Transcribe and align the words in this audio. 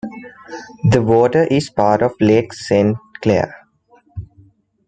The 0.83 0.99
water 1.03 1.43
is 1.51 1.69
part 1.69 2.01
of 2.01 2.13
Lake 2.19 2.53
Saint 2.53 2.97
Clair. 3.21 3.67